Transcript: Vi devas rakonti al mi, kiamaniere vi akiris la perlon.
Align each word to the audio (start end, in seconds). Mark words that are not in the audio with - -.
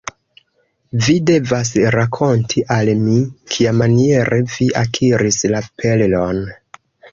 Vi 1.07 1.13
devas 1.29 1.71
rakonti 1.97 2.63
al 2.77 2.91
mi, 3.03 3.19
kiamaniere 3.57 4.41
vi 4.57 4.69
akiris 4.83 5.41
la 5.55 5.65
perlon. 5.85 6.45